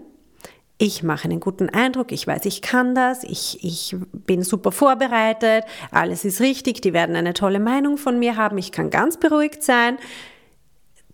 ich 0.81 1.03
mache 1.03 1.25
einen 1.25 1.41
guten 1.41 1.69
Eindruck, 1.69 2.13
ich 2.13 2.25
weiß, 2.25 2.45
ich 2.45 2.61
kann 2.61 2.95
das, 2.95 3.25
ich, 3.25 3.63
ich 3.63 3.97
bin 4.13 4.43
super 4.43 4.71
vorbereitet, 4.71 5.65
alles 5.91 6.23
ist 6.23 6.39
richtig, 6.39 6.81
die 6.81 6.93
werden 6.93 7.17
eine 7.17 7.33
tolle 7.33 7.59
Meinung 7.59 7.97
von 7.97 8.17
mir 8.17 8.37
haben, 8.37 8.57
ich 8.57 8.71
kann 8.71 8.89
ganz 8.89 9.17
beruhigt 9.17 9.61
sein. 9.61 9.97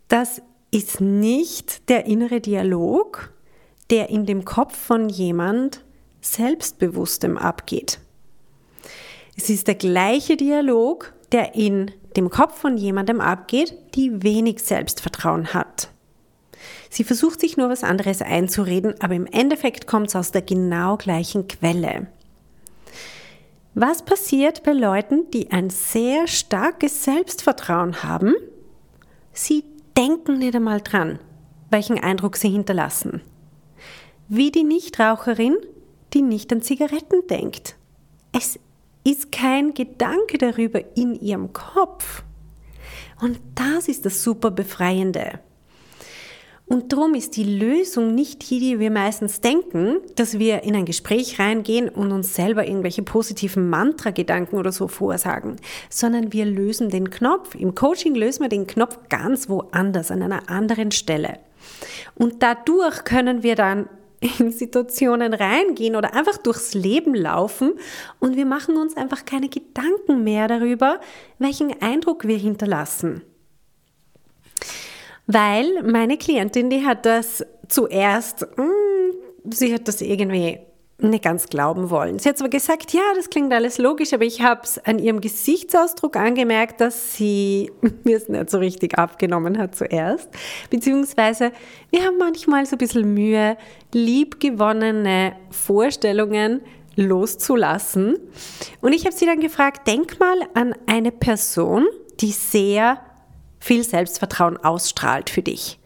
Das 0.07 0.41
ist 0.69 1.01
nicht 1.01 1.89
der 1.89 2.05
innere 2.05 2.41
Dialog, 2.41 3.33
der 3.89 4.09
in 4.09 4.27
dem 4.27 4.45
Kopf 4.45 4.77
von 4.77 5.09
jemand 5.09 5.84
Selbstbewusstem 6.25 7.37
abgeht. 7.37 7.99
Es 9.37 9.49
ist 9.49 9.67
der 9.67 9.75
gleiche 9.75 10.37
Dialog, 10.37 11.13
der 11.31 11.55
in 11.55 11.91
dem 12.15 12.29
Kopf 12.29 12.59
von 12.59 12.77
jemandem 12.77 13.21
abgeht, 13.21 13.75
die 13.95 14.23
wenig 14.23 14.59
Selbstvertrauen 14.59 15.53
hat. 15.53 15.89
Sie 16.89 17.03
versucht 17.03 17.41
sich 17.41 17.57
nur 17.57 17.69
was 17.69 17.83
anderes 17.83 18.21
einzureden, 18.21 18.95
aber 19.01 19.15
im 19.15 19.25
Endeffekt 19.25 19.87
kommt 19.87 20.07
es 20.07 20.15
aus 20.15 20.31
der 20.31 20.41
genau 20.41 20.97
gleichen 20.97 21.47
Quelle. 21.47 22.07
Was 23.73 24.03
passiert 24.03 24.63
bei 24.63 24.71
Leuten, 24.71 25.29
die 25.31 25.51
ein 25.51 25.69
sehr 25.69 26.27
starkes 26.27 27.03
Selbstvertrauen 27.03 28.03
haben? 28.03 28.33
Sie 29.33 29.65
denken 29.97 30.39
nicht 30.39 30.55
einmal 30.55 30.79
dran, 30.79 31.19
welchen 31.69 31.99
Eindruck 31.99 32.37
sie 32.37 32.49
hinterlassen. 32.49 33.21
Wie 34.29 34.49
die 34.49 34.63
Nichtraucherin 34.63 35.57
die 36.13 36.21
nicht 36.21 36.51
an 36.51 36.61
Zigaretten 36.61 37.27
denkt. 37.27 37.75
Es 38.31 38.59
ist 39.03 39.31
kein 39.31 39.73
Gedanke 39.73 40.37
darüber 40.37 40.81
in 40.95 41.15
ihrem 41.19 41.53
Kopf. 41.53 42.23
Und 43.21 43.39
das 43.55 43.87
ist 43.87 44.05
das 44.05 44.23
super 44.23 44.51
Befreiende. 44.51 45.39
Und 46.67 46.91
darum 46.91 47.13
ist 47.13 47.37
die 47.37 47.43
Lösung 47.43 48.15
nicht 48.15 48.49
die, 48.49 48.59
die 48.59 48.79
wir 48.79 48.89
meistens 48.89 49.39
denken, 49.39 49.97
dass 50.15 50.39
wir 50.39 50.63
in 50.63 50.75
ein 50.75 50.85
Gespräch 50.85 51.39
reingehen 51.39 51.89
und 51.89 52.11
uns 52.11 52.33
selber 52.33 52.67
irgendwelche 52.67 53.03
positiven 53.03 53.69
Mantra-Gedanken 53.69 54.57
oder 54.57 54.71
so 54.71 54.87
vorsagen, 54.87 55.57
sondern 55.91 56.33
wir 56.33 56.45
lösen 56.45 56.89
den 56.89 57.11
Knopf. 57.11 57.53
Im 57.53 57.75
Coaching 57.75 58.15
lösen 58.15 58.41
wir 58.41 58.49
den 58.49 58.65
Knopf 58.65 58.97
ganz 59.09 59.47
woanders, 59.47 60.09
an 60.09 60.23
einer 60.23 60.49
anderen 60.49 60.91
Stelle. 60.91 61.37
Und 62.15 62.41
dadurch 62.41 63.03
können 63.03 63.43
wir 63.43 63.55
dann 63.55 63.87
in 64.19 64.51
Situationen 64.51 65.33
reingehen 65.33 65.95
oder 65.95 66.13
einfach 66.13 66.37
durchs 66.37 66.73
Leben 66.73 67.15
laufen 67.15 67.73
und 68.19 68.35
wir 68.35 68.45
machen 68.45 68.77
uns 68.77 68.95
einfach 68.97 69.25
keine 69.25 69.49
Gedanken 69.49 70.23
mehr 70.23 70.47
darüber, 70.47 70.99
welchen 71.39 71.81
Eindruck 71.81 72.27
wir 72.27 72.37
hinterlassen. 72.37 73.21
Weil 75.27 75.81
meine 75.83 76.17
Klientin, 76.17 76.69
die 76.69 76.85
hat 76.85 77.05
das 77.05 77.45
zuerst, 77.67 78.41
mh, 78.41 78.63
hm, 78.63 79.51
sie 79.51 79.73
hat 79.73 79.87
das 79.87 80.01
irgendwie 80.01 80.59
nicht 80.97 81.23
ganz 81.23 81.47
glauben 81.47 81.89
wollen. 81.89 82.19
Sie 82.19 82.29
hat 82.29 82.37
zwar 82.37 82.49
gesagt, 82.49 82.93
ja, 82.93 83.01
das 83.15 83.29
klingt 83.29 83.51
alles 83.51 83.77
logisch, 83.77 84.13
aber 84.13 84.23
ich 84.23 84.41
habe 84.41 84.61
es 84.63 84.77
an 84.85 84.97
ihrem 84.97 85.19
Gesichtsausdruck 85.19 86.15
angemerkt, 86.15 86.79
dass 86.79 87.15
sie 87.15 87.71
mir 88.03 88.17
es 88.17 88.29
nicht 88.29 88.49
so 88.49 88.59
richtig 88.59 88.97
abgenommen 88.97 89.57
hat 89.57 89.75
zuerst. 89.75 90.29
Beziehungsweise 90.69 91.51
wir 91.89 92.03
haben 92.03 92.17
manchmal 92.17 92.65
so 92.65 92.75
ein 92.75 92.79
bisschen 92.79 93.13
Mühe, 93.13 93.57
liebgewonnene 93.93 95.35
Vorstellungen 95.51 96.61
loszulassen. 96.95 98.17
Und 98.79 98.93
ich 98.93 99.05
habe 99.05 99.15
sie 99.15 99.25
dann 99.25 99.41
gefragt, 99.41 99.87
denk 99.87 100.17
mal 100.19 100.37
an 100.53 100.73
eine 100.87 101.11
Person, 101.11 101.85
die 102.21 102.31
sehr 102.31 103.01
viel 103.59 103.83
Selbstvertrauen 103.83 104.57
ausstrahlt 104.57 105.29
für 105.29 105.41
dich. 105.41 105.77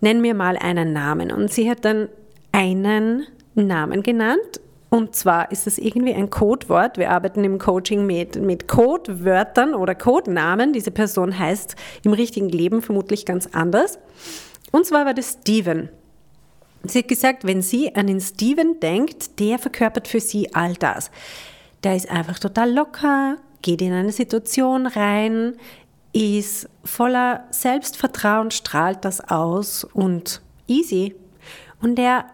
Nenn 0.00 0.22
mir 0.22 0.34
mal 0.34 0.56
einen 0.56 0.94
Namen. 0.94 1.30
Und 1.30 1.52
sie 1.52 1.68
hat 1.68 1.84
dann 1.84 2.08
einen 2.52 3.26
Namen 3.54 4.02
genannt. 4.02 4.60
Und 4.90 5.16
zwar 5.16 5.50
ist 5.50 5.66
es 5.66 5.78
irgendwie 5.78 6.14
ein 6.14 6.30
Codewort. 6.30 6.98
Wir 6.98 7.10
arbeiten 7.10 7.42
im 7.42 7.58
Coaching 7.58 8.06
mit, 8.06 8.36
mit 8.36 8.68
Codewörtern 8.68 9.74
oder 9.74 9.94
Codenamen. 9.94 10.72
Diese 10.72 10.92
Person 10.92 11.36
heißt 11.36 11.74
im 12.04 12.12
richtigen 12.12 12.48
Leben 12.48 12.80
vermutlich 12.80 13.26
ganz 13.26 13.48
anders. 13.52 13.98
Und 14.70 14.86
zwar 14.86 15.04
war 15.04 15.14
das 15.14 15.38
Steven. 15.40 15.88
Sie 16.84 17.00
hat 17.00 17.08
gesagt, 17.08 17.44
wenn 17.44 17.62
sie 17.62 17.94
an 17.96 18.06
den 18.06 18.20
Steven 18.20 18.78
denkt, 18.78 19.40
der 19.40 19.58
verkörpert 19.58 20.06
für 20.06 20.20
sie 20.20 20.54
all 20.54 20.74
das. 20.74 21.10
Der 21.82 21.96
ist 21.96 22.10
einfach 22.10 22.38
total 22.38 22.72
locker, 22.72 23.38
geht 23.62 23.82
in 23.82 23.92
eine 23.92 24.12
Situation 24.12 24.86
rein, 24.86 25.54
ist 26.12 26.68
voller 26.84 27.44
Selbstvertrauen, 27.50 28.50
strahlt 28.50 29.04
das 29.04 29.20
aus 29.20 29.84
und 29.84 30.40
easy. 30.68 31.14
Und 31.80 31.98
er 31.98 32.26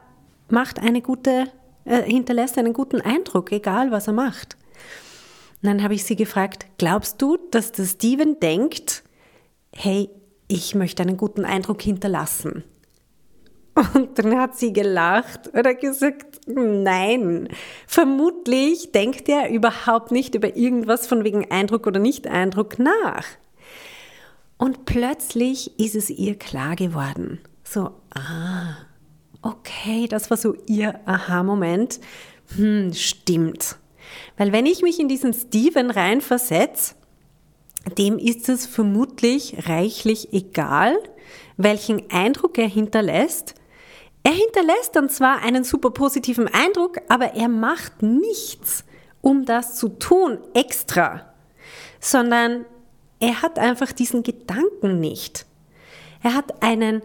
macht 0.50 0.78
eine 0.78 1.02
gute, 1.02 1.46
äh, 1.84 2.02
hinterlässt 2.02 2.58
einen 2.58 2.72
guten 2.72 3.00
Eindruck, 3.00 3.52
egal 3.52 3.90
was 3.90 4.06
er 4.06 4.12
macht. 4.12 4.56
Und 5.62 5.68
dann 5.68 5.82
habe 5.82 5.94
ich 5.94 6.04
sie 6.04 6.16
gefragt, 6.16 6.66
glaubst 6.78 7.20
du, 7.20 7.36
dass 7.50 7.72
der 7.72 7.84
Steven 7.84 8.40
denkt, 8.40 9.02
hey, 9.74 10.08
ich 10.48 10.74
möchte 10.74 11.02
einen 11.02 11.16
guten 11.16 11.44
Eindruck 11.44 11.82
hinterlassen? 11.82 12.64
Und 13.94 14.18
dann 14.18 14.36
hat 14.36 14.58
sie 14.58 14.72
gelacht 14.72 15.54
oder 15.54 15.74
gesagt, 15.74 16.40
nein. 16.46 17.48
Vermutlich 17.86 18.92
denkt 18.92 19.28
er 19.28 19.50
überhaupt 19.50 20.10
nicht 20.10 20.34
über 20.34 20.56
irgendwas 20.56 21.06
von 21.06 21.24
wegen 21.24 21.50
Eindruck 21.50 21.86
oder 21.86 22.00
Nicht-Eindruck 22.00 22.78
nach. 22.78 23.24
Und 24.58 24.84
plötzlich 24.84 25.78
ist 25.78 25.94
es 25.94 26.10
ihr 26.10 26.38
klar 26.38 26.76
geworden. 26.76 27.40
So, 27.64 27.92
ah, 28.14 28.76
okay, 29.42 30.06
das 30.08 30.30
war 30.30 30.36
so 30.36 30.54
ihr 30.66 31.00
Aha-Moment. 31.06 32.00
Hm, 32.56 32.92
stimmt. 32.92 33.76
Weil 34.36 34.52
wenn 34.52 34.66
ich 34.66 34.82
mich 34.82 34.98
in 34.98 35.08
diesen 35.08 35.32
Steven 35.32 35.90
reinversetze, 35.90 36.94
dem 37.96 38.18
ist 38.18 38.48
es 38.48 38.66
vermutlich 38.66 39.68
reichlich 39.68 40.32
egal, 40.32 40.96
welchen 41.56 42.10
Eindruck 42.10 42.58
er 42.58 42.68
hinterlässt. 42.68 43.54
Er 44.22 44.32
hinterlässt 44.32 44.94
dann 44.94 45.08
zwar 45.08 45.42
einen 45.42 45.64
super 45.64 45.90
positiven 45.90 46.48
Eindruck, 46.48 46.98
aber 47.08 47.34
er 47.34 47.48
macht 47.48 48.02
nichts, 48.02 48.84
um 49.22 49.44
das 49.44 49.76
zu 49.76 49.88
tun, 49.88 50.38
extra, 50.54 51.32
sondern 52.00 52.66
er 53.18 53.42
hat 53.42 53.58
einfach 53.58 53.92
diesen 53.92 54.22
Gedanken 54.22 55.00
nicht. 55.00 55.46
Er 56.22 56.34
hat 56.34 56.62
einen 56.62 57.02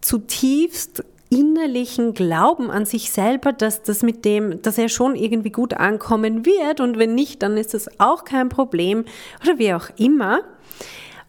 zutiefst 0.00 1.04
innerlichen 1.30 2.14
Glauben 2.14 2.70
an 2.70 2.86
sich 2.86 3.10
selber, 3.10 3.52
dass 3.52 3.82
das 3.82 4.02
mit 4.02 4.24
dem, 4.24 4.62
dass 4.62 4.78
er 4.78 4.88
schon 4.88 5.14
irgendwie 5.14 5.50
gut 5.50 5.74
ankommen 5.74 6.46
wird 6.46 6.80
und 6.80 6.98
wenn 6.98 7.14
nicht, 7.14 7.42
dann 7.42 7.56
ist 7.56 7.74
es 7.74 8.00
auch 8.00 8.24
kein 8.24 8.48
Problem 8.48 9.04
oder 9.42 9.58
wie 9.58 9.74
auch 9.74 9.88
immer. 9.96 10.40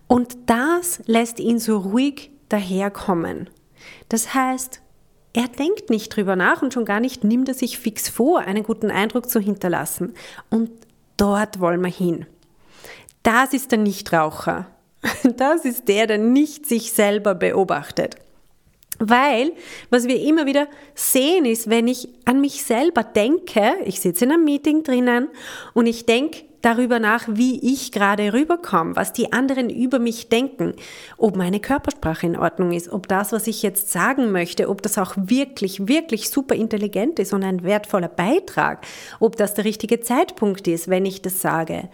Und 0.07 0.37
das 0.47 1.01
lässt 1.05 1.39
ihn 1.39 1.59
so 1.59 1.77
ruhig 1.77 2.31
daherkommen. 2.49 3.49
Das 4.07 4.33
heißt, 4.33 4.81
er 5.33 5.47
denkt 5.47 5.89
nicht 5.89 6.15
drüber 6.15 6.35
nach 6.35 6.61
und 6.61 6.73
schon 6.73 6.85
gar 6.85 6.99
nicht 6.99 7.23
nimmt 7.23 7.47
er 7.47 7.53
sich 7.53 7.77
fix 7.77 8.09
vor, 8.09 8.39
einen 8.39 8.63
guten 8.63 8.89
Eindruck 8.89 9.29
zu 9.29 9.39
hinterlassen. 9.39 10.13
Und 10.49 10.71
dort 11.17 11.59
wollen 11.59 11.81
wir 11.81 11.91
hin. 11.91 12.25
Das 13.23 13.53
ist 13.53 13.71
der 13.71 13.79
Nichtraucher. 13.79 14.67
Das 15.37 15.63
ist 15.63 15.87
der, 15.87 16.07
der 16.07 16.17
nicht 16.17 16.65
sich 16.65 16.91
selber 16.91 17.33
beobachtet. 17.35 18.15
Weil, 18.97 19.53
was 19.89 20.07
wir 20.07 20.19
immer 20.21 20.45
wieder 20.45 20.67
sehen, 20.93 21.45
ist, 21.45 21.69
wenn 21.69 21.87
ich 21.87 22.09
an 22.25 22.41
mich 22.41 22.63
selber 22.63 23.03
denke, 23.03 23.75
ich 23.85 24.01
sitze 24.01 24.25
in 24.25 24.31
einem 24.31 24.43
Meeting 24.43 24.83
drinnen 24.83 25.29
und 25.73 25.85
ich 25.85 26.05
denke 26.05 26.49
darüber 26.61 26.99
nach, 26.99 27.25
wie 27.29 27.59
ich 27.73 27.91
gerade 27.91 28.33
rüberkomme, 28.33 28.95
was 28.95 29.13
die 29.13 29.31
anderen 29.31 29.69
über 29.69 29.99
mich 29.99 30.29
denken, 30.29 30.73
ob 31.17 31.35
meine 31.35 31.59
Körpersprache 31.59 32.25
in 32.25 32.37
Ordnung 32.37 32.71
ist, 32.71 32.91
ob 32.91 33.07
das, 33.07 33.31
was 33.31 33.47
ich 33.47 33.63
jetzt 33.63 33.91
sagen 33.91 34.31
möchte, 34.31 34.69
ob 34.69 34.81
das 34.81 34.97
auch 34.97 35.13
wirklich, 35.15 35.87
wirklich 35.87 36.29
super 36.29 36.55
intelligent 36.55 37.19
ist 37.19 37.33
und 37.33 37.43
ein 37.43 37.63
wertvoller 37.63 38.09
Beitrag, 38.09 38.85
ob 39.19 39.37
das 39.37 39.53
der 39.53 39.65
richtige 39.65 40.01
Zeitpunkt 40.01 40.67
ist, 40.67 40.89
wenn 40.89 41.05
ich 41.05 41.21
das 41.21 41.41
sage 41.41 41.89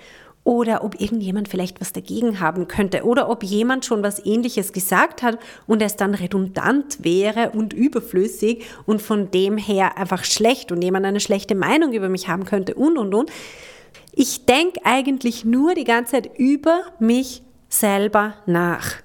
oder 0.46 0.84
ob 0.84 1.02
irgendjemand 1.02 1.50
vielleicht 1.50 1.82
was 1.82 1.92
dagegen 1.92 2.40
haben 2.40 2.70
könnte 2.70 3.04
oder 3.04 3.30
ob 3.30 3.44
jemand 3.44 3.84
schon 3.84 4.04
was 4.04 4.24
ähnliches 4.26 4.72
gesagt 4.72 5.24
hat 5.24 5.40
und 5.68 5.82
es 5.82 5.98
dann 5.98 6.14
redundant 6.14 7.04
wäre 7.04 7.50
und 7.50 7.74
überflüssig 7.74 8.64
und 8.86 9.02
von 9.02 9.32
dem 9.32 9.58
her 9.58 9.98
einfach 9.98 10.24
schlecht 10.24 10.72
und 10.72 10.82
jemand 10.82 11.06
eine 11.06 11.20
schlechte 11.20 11.56
Meinung 11.56 11.92
über 11.92 12.08
mich 12.08 12.30
haben 12.30 12.46
könnte 12.46 12.76
und 12.76 12.98
und 12.98 13.14
und. 13.14 13.32
Ich 14.14 14.46
denke 14.46 14.80
eigentlich 14.86 15.44
nur 15.44 15.74
die 15.74 15.84
ganze 15.84 16.14
Zeit 16.14 16.30
über 16.38 16.84
mich 17.00 17.42
selber 17.68 18.36
nach. 18.46 19.05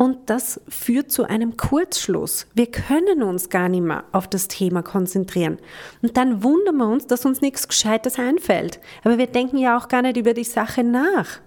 Und 0.00 0.30
das 0.30 0.62
führt 0.66 1.12
zu 1.12 1.24
einem 1.24 1.58
Kurzschluss. 1.58 2.46
Wir 2.54 2.70
können 2.70 3.22
uns 3.22 3.50
gar 3.50 3.68
nicht 3.68 3.82
mehr 3.82 4.04
auf 4.12 4.28
das 4.28 4.48
Thema 4.48 4.82
konzentrieren. 4.82 5.58
Und 6.00 6.16
dann 6.16 6.42
wundern 6.42 6.78
wir 6.78 6.86
uns, 6.86 7.06
dass 7.06 7.26
uns 7.26 7.42
nichts 7.42 7.68
Gescheites 7.68 8.18
einfällt. 8.18 8.80
Aber 9.04 9.18
wir 9.18 9.26
denken 9.26 9.58
ja 9.58 9.76
auch 9.76 9.88
gar 9.88 10.00
nicht 10.00 10.16
über 10.16 10.32
die 10.32 10.44
Sache 10.44 10.82
nach. 10.82 11.40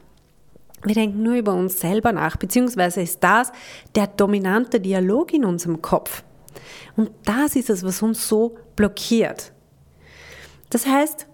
Wir 0.84 0.94
denken 0.94 1.24
nur 1.24 1.34
über 1.34 1.56
uns 1.56 1.80
selber 1.80 2.12
nach, 2.12 2.38
beziehungsweise 2.38 3.02
ist 3.02 3.24
das 3.24 3.52
der 3.96 4.06
dominante 4.06 4.80
Dialog 4.80 5.34
in 5.34 5.46
unserem 5.46 5.82
Kopf. 5.82 6.24
Und 6.96 7.10
das 7.26 7.56
ist 7.56 7.72
es, 7.72 7.84
was 7.84 8.04
uns 8.04 8.28
so 8.28 8.56
blockiert. 8.76 9.52
Das 10.70 10.86
heißt, 10.86 11.26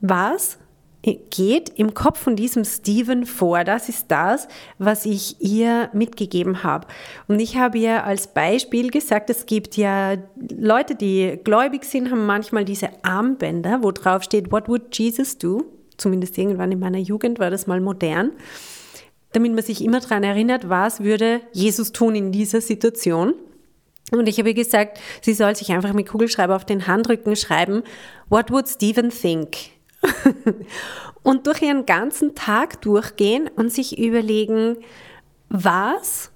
was 0.00 0.58
geht 1.02 1.70
im 1.76 1.94
Kopf 1.94 2.20
von 2.20 2.36
diesem 2.36 2.64
Steven 2.64 3.26
vor. 3.26 3.64
Das 3.64 3.88
ist 3.88 4.10
das, 4.10 4.46
was 4.78 5.04
ich 5.04 5.40
ihr 5.40 5.90
mitgegeben 5.92 6.62
habe. 6.62 6.86
Und 7.26 7.40
ich 7.40 7.56
habe 7.56 7.78
ihr 7.78 8.04
als 8.04 8.28
Beispiel 8.28 8.90
gesagt, 8.90 9.28
es 9.28 9.46
gibt 9.46 9.76
ja 9.76 10.16
Leute, 10.56 10.94
die 10.94 11.40
gläubig 11.42 11.84
sind, 11.84 12.10
haben 12.10 12.24
manchmal 12.24 12.64
diese 12.64 12.90
Armbänder, 13.02 13.82
wo 13.82 13.90
drauf 13.90 14.22
steht, 14.22 14.52
What 14.52 14.68
would 14.68 14.96
Jesus 14.96 15.38
do? 15.38 15.64
Zumindest 15.96 16.38
irgendwann 16.38 16.72
in 16.72 16.78
meiner 16.78 16.98
Jugend 16.98 17.38
war 17.38 17.50
das 17.50 17.66
mal 17.66 17.80
modern. 17.80 18.32
Damit 19.32 19.54
man 19.54 19.64
sich 19.64 19.84
immer 19.84 20.00
daran 20.00 20.22
erinnert, 20.22 20.68
was 20.68 21.00
würde 21.00 21.40
Jesus 21.52 21.92
tun 21.92 22.14
in 22.14 22.32
dieser 22.32 22.60
Situation. 22.60 23.34
Und 24.12 24.28
ich 24.28 24.38
habe 24.38 24.52
gesagt, 24.52 25.00
sie 25.22 25.32
soll 25.32 25.56
sich 25.56 25.72
einfach 25.72 25.94
mit 25.94 26.08
Kugelschreiber 26.08 26.54
auf 26.54 26.66
den 26.66 26.86
Handrücken 26.86 27.34
schreiben, 27.34 27.82
What 28.28 28.50
would 28.50 28.68
Stephen 28.68 29.10
think? 29.10 29.56
und 31.22 31.46
durch 31.46 31.62
ihren 31.62 31.86
ganzen 31.86 32.34
Tag 32.34 32.80
durchgehen 32.82 33.48
und 33.56 33.72
sich 33.72 33.98
überlegen, 33.98 34.76
was 35.48 36.30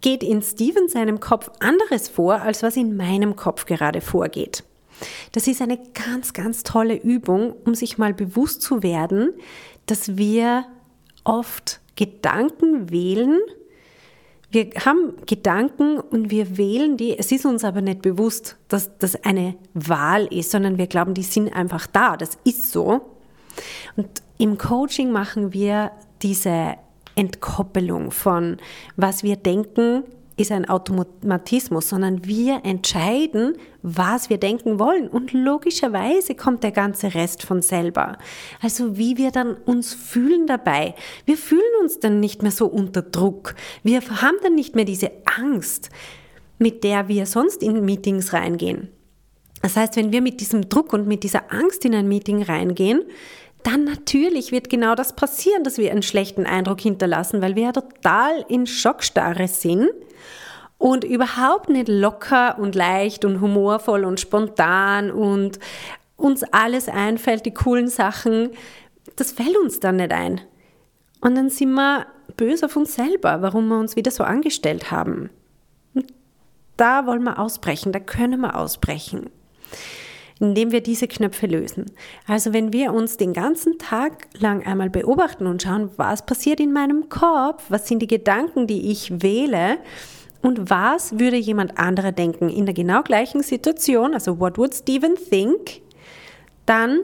geht 0.00 0.22
in 0.22 0.42
Steven 0.42 0.88
seinem 0.88 1.20
Kopf 1.20 1.50
anderes 1.60 2.08
vor, 2.08 2.40
als 2.42 2.62
was 2.62 2.76
in 2.76 2.96
meinem 2.96 3.36
Kopf 3.36 3.66
gerade 3.66 4.00
vorgeht. 4.00 4.64
Das 5.32 5.46
ist 5.46 5.60
eine 5.60 5.78
ganz, 5.92 6.32
ganz 6.32 6.62
tolle 6.62 6.96
Übung, 6.96 7.54
um 7.64 7.74
sich 7.74 7.98
mal 7.98 8.14
bewusst 8.14 8.62
zu 8.62 8.82
werden, 8.82 9.34
dass 9.86 10.16
wir 10.16 10.64
oft 11.24 11.80
Gedanken 11.96 12.90
wählen. 12.90 13.40
Wir 14.50 14.70
haben 14.84 15.14
Gedanken 15.26 15.98
und 15.98 16.30
wir 16.30 16.56
wählen 16.56 16.96
die. 16.96 17.18
Es 17.18 17.32
ist 17.32 17.44
uns 17.44 17.64
aber 17.64 17.80
nicht 17.80 18.02
bewusst, 18.02 18.56
dass 18.68 18.96
das 18.98 19.24
eine 19.24 19.56
Wahl 19.74 20.26
ist, 20.26 20.50
sondern 20.52 20.78
wir 20.78 20.86
glauben, 20.86 21.14
die 21.14 21.24
sind 21.24 21.52
einfach 21.54 21.86
da. 21.86 22.16
Das 22.16 22.38
ist 22.44 22.70
so. 22.70 23.02
Und 23.96 24.08
im 24.38 24.56
Coaching 24.56 25.10
machen 25.10 25.52
wir 25.52 25.90
diese 26.22 26.76
Entkoppelung 27.16 28.10
von, 28.10 28.58
was 28.96 29.22
wir 29.22 29.36
denken, 29.36 30.04
ist 30.36 30.52
ein 30.52 30.68
Automatismus, 30.68 31.88
sondern 31.88 32.26
wir 32.26 32.60
entscheiden, 32.64 33.56
was 33.82 34.28
wir 34.28 34.38
denken 34.38 34.78
wollen. 34.78 35.08
Und 35.08 35.32
logischerweise 35.32 36.34
kommt 36.34 36.62
der 36.62 36.72
ganze 36.72 37.14
Rest 37.14 37.42
von 37.42 37.62
selber. 37.62 38.18
Also 38.60 38.98
wie 38.98 39.16
wir 39.16 39.30
dann 39.30 39.54
uns 39.54 39.94
fühlen 39.94 40.46
dabei. 40.46 40.94
Wir 41.24 41.38
fühlen 41.38 41.62
uns 41.80 42.00
dann 42.00 42.20
nicht 42.20 42.42
mehr 42.42 42.52
so 42.52 42.66
unter 42.66 43.02
Druck. 43.02 43.54
Wir 43.82 44.00
haben 44.02 44.36
dann 44.42 44.54
nicht 44.54 44.74
mehr 44.74 44.84
diese 44.84 45.10
Angst, 45.24 45.88
mit 46.58 46.84
der 46.84 47.08
wir 47.08 47.24
sonst 47.24 47.62
in 47.62 47.84
Meetings 47.84 48.34
reingehen. 48.34 48.88
Das 49.62 49.76
heißt, 49.76 49.96
wenn 49.96 50.12
wir 50.12 50.20
mit 50.20 50.40
diesem 50.40 50.68
Druck 50.68 50.92
und 50.92 51.06
mit 51.06 51.22
dieser 51.22 51.50
Angst 51.50 51.84
in 51.86 51.94
ein 51.94 52.08
Meeting 52.08 52.42
reingehen, 52.42 53.02
dann 53.62 53.84
natürlich 53.84 54.52
wird 54.52 54.68
genau 54.68 54.94
das 54.94 55.16
passieren, 55.16 55.64
dass 55.64 55.78
wir 55.78 55.90
einen 55.90 56.02
schlechten 56.02 56.46
Eindruck 56.46 56.82
hinterlassen, 56.82 57.42
weil 57.42 57.56
wir 57.56 57.64
ja 57.64 57.72
total 57.72 58.44
in 58.48 58.66
Schockstarre 58.66 59.48
sind 59.48 59.88
und 60.78 61.04
überhaupt 61.04 61.68
nicht 61.68 61.88
locker 61.88 62.58
und 62.58 62.74
leicht 62.74 63.24
und 63.24 63.40
humorvoll 63.40 64.04
und 64.04 64.20
spontan 64.20 65.10
und 65.10 65.58
uns 66.16 66.42
alles 66.52 66.88
einfällt, 66.88 67.46
die 67.46 67.54
coolen 67.54 67.88
Sachen, 67.88 68.50
das 69.16 69.32
fällt 69.32 69.56
uns 69.56 69.80
dann 69.80 69.96
nicht 69.96 70.12
ein. 70.12 70.40
Und 71.20 71.34
dann 71.34 71.50
sind 71.50 71.72
wir 71.72 72.06
böse 72.36 72.66
auf 72.66 72.76
uns 72.76 72.94
selber, 72.94 73.42
warum 73.42 73.68
wir 73.68 73.78
uns 73.78 73.96
wieder 73.96 74.10
so 74.10 74.24
angestellt 74.24 74.90
haben. 74.90 75.30
Und 75.94 76.12
da 76.76 77.06
wollen 77.06 77.24
wir 77.24 77.38
ausbrechen, 77.38 77.92
da 77.92 78.00
können 78.00 78.40
wir 78.40 78.56
ausbrechen 78.56 79.30
indem 80.38 80.70
wir 80.70 80.82
diese 80.82 81.08
Knöpfe 81.08 81.46
lösen. 81.46 81.86
Also 82.26 82.52
wenn 82.52 82.72
wir 82.72 82.92
uns 82.92 83.16
den 83.16 83.32
ganzen 83.32 83.78
Tag 83.78 84.28
lang 84.38 84.66
einmal 84.66 84.90
beobachten 84.90 85.46
und 85.46 85.62
schauen, 85.62 85.90
was 85.96 86.26
passiert 86.26 86.60
in 86.60 86.72
meinem 86.72 87.08
Kopf, 87.08 87.64
was 87.68 87.88
sind 87.88 88.00
die 88.00 88.06
Gedanken, 88.06 88.66
die 88.66 88.90
ich 88.90 89.22
wähle 89.22 89.78
und 90.42 90.70
was 90.70 91.18
würde 91.18 91.36
jemand 91.36 91.78
anderer 91.78 92.12
denken 92.12 92.48
in 92.48 92.66
der 92.66 92.74
genau 92.74 93.02
gleichen 93.02 93.42
Situation, 93.42 94.14
also 94.14 94.38
what 94.38 94.58
would 94.58 94.74
Stephen 94.74 95.14
think, 95.16 95.82
dann 96.66 97.00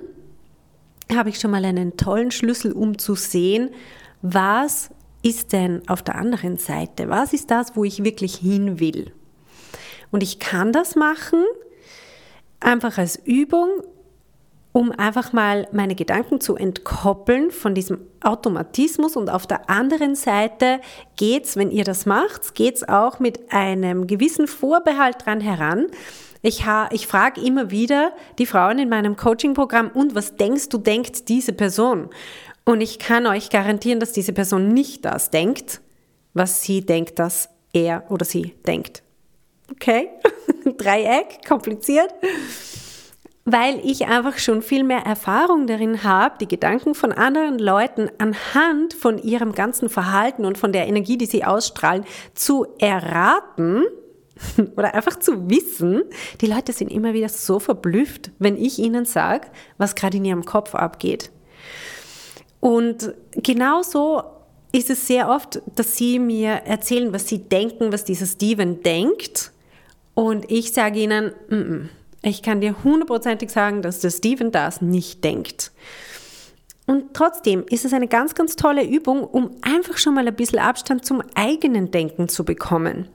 habe 1.14 1.28
ich 1.28 1.38
schon 1.38 1.50
mal 1.50 1.64
einen 1.64 1.96
tollen 1.96 2.30
Schlüssel, 2.30 2.72
um 2.72 2.98
zu 2.98 3.14
sehen, 3.14 3.70
was 4.22 4.90
ist 5.22 5.52
denn 5.52 5.82
auf 5.88 6.02
der 6.02 6.16
anderen 6.16 6.56
Seite? 6.56 7.08
Was 7.08 7.32
ist 7.32 7.50
das, 7.50 7.76
wo 7.76 7.84
ich 7.84 8.04
wirklich 8.04 8.36
hin 8.36 8.80
will? 8.80 9.12
Und 10.10 10.22
ich 10.22 10.38
kann 10.38 10.72
das 10.72 10.94
machen, 10.94 11.42
einfach 12.60 12.98
als 12.98 13.16
Übung, 13.24 13.68
um 14.72 14.90
einfach 14.90 15.32
mal 15.32 15.68
meine 15.72 15.94
Gedanken 15.94 16.40
zu 16.40 16.56
entkoppeln 16.56 17.50
von 17.50 17.74
diesem 17.74 18.00
Automatismus. 18.22 19.16
Und 19.16 19.28
auf 19.28 19.46
der 19.46 19.68
anderen 19.68 20.14
Seite 20.14 20.80
geht's, 21.16 21.56
wenn 21.56 21.70
ihr 21.70 21.84
das 21.84 22.06
macht, 22.06 22.54
geht's 22.54 22.86
auch 22.88 23.18
mit 23.18 23.52
einem 23.52 24.06
gewissen 24.06 24.46
Vorbehalt 24.46 25.26
dran 25.26 25.40
heran. 25.40 25.86
Ich, 26.40 26.64
ich 26.90 27.06
frage 27.06 27.40
immer 27.40 27.70
wieder 27.70 28.12
die 28.38 28.46
Frauen 28.46 28.78
in 28.78 28.88
meinem 28.88 29.16
Coaching-Programm, 29.16 29.90
und 29.94 30.14
was 30.14 30.36
denkst 30.36 30.70
du, 30.70 30.78
denkt 30.78 31.28
diese 31.28 31.52
Person? 31.52 32.08
Und 32.64 32.80
ich 32.80 32.98
kann 32.98 33.26
euch 33.26 33.50
garantieren, 33.50 34.00
dass 34.00 34.12
diese 34.12 34.32
Person 34.32 34.68
nicht 34.68 35.04
das 35.04 35.30
denkt, 35.30 35.80
was 36.34 36.62
sie 36.62 36.84
denkt, 36.84 37.18
dass 37.18 37.48
er 37.72 38.04
oder 38.10 38.24
sie 38.24 38.54
denkt. 38.66 39.02
Okay? 39.70 40.08
Dreieck, 40.78 41.46
kompliziert. 41.46 42.12
Weil 43.44 43.80
ich 43.84 44.06
einfach 44.06 44.38
schon 44.38 44.62
viel 44.62 44.84
mehr 44.84 45.00
Erfahrung 45.00 45.66
darin 45.66 46.04
habe, 46.04 46.36
die 46.40 46.46
Gedanken 46.46 46.94
von 46.94 47.10
anderen 47.10 47.58
Leuten 47.58 48.08
anhand 48.18 48.94
von 48.94 49.18
ihrem 49.18 49.52
ganzen 49.52 49.88
Verhalten 49.88 50.44
und 50.44 50.58
von 50.58 50.72
der 50.72 50.86
Energie, 50.86 51.18
die 51.18 51.26
sie 51.26 51.44
ausstrahlen, 51.44 52.04
zu 52.34 52.66
erraten 52.78 53.84
oder 54.76 54.94
einfach 54.94 55.18
zu 55.18 55.50
wissen. 55.50 56.02
Die 56.40 56.46
Leute 56.46 56.72
sind 56.72 56.92
immer 56.92 57.14
wieder 57.14 57.28
so 57.28 57.58
verblüfft, 57.58 58.30
wenn 58.38 58.56
ich 58.56 58.78
ihnen 58.78 59.04
sage, 59.04 59.48
was 59.76 59.96
gerade 59.96 60.18
in 60.18 60.24
ihrem 60.24 60.44
Kopf 60.44 60.74
abgeht. 60.76 61.32
Und 62.60 63.12
genauso 63.34 64.22
ist 64.70 64.88
es 64.88 65.06
sehr 65.06 65.28
oft, 65.28 65.60
dass 65.74 65.96
sie 65.96 66.18
mir 66.18 66.50
erzählen, 66.64 67.12
was 67.12 67.28
sie 67.28 67.38
denken, 67.38 67.92
was 67.92 68.04
dieser 68.04 68.26
Steven 68.26 68.82
denkt. 68.82 69.52
Und 70.14 70.50
ich 70.50 70.72
sage 70.72 71.00
ihnen, 71.00 71.32
mm 71.48 71.54
-mm, 71.54 71.88
ich 72.22 72.42
kann 72.42 72.60
dir 72.60 72.82
hundertprozentig 72.84 73.50
sagen, 73.50 73.82
dass 73.82 74.00
der 74.00 74.10
Steven 74.10 74.52
das 74.52 74.80
nicht 74.80 75.24
denkt. 75.24 75.72
Und 76.86 77.14
trotzdem 77.14 77.64
ist 77.68 77.84
es 77.84 77.92
eine 77.92 78.08
ganz, 78.08 78.34
ganz 78.34 78.56
tolle 78.56 78.84
Übung, 78.84 79.24
um 79.24 79.50
einfach 79.62 79.98
schon 79.98 80.14
mal 80.14 80.26
ein 80.26 80.34
bisschen 80.34 80.58
Abstand 80.58 81.04
zum 81.04 81.22
eigenen 81.34 81.90
Denken 81.90 82.28
zu 82.28 82.44
bekommen. 82.44 83.08